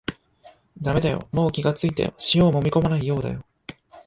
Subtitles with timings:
[0.81, 3.45] だめだよ、もう気がついたよ、塩をもみこまないようだよ